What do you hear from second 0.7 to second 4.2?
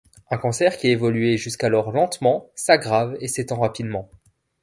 qui évoluait jusqu'alors lentement, s'aggrave et s'étend rapidement.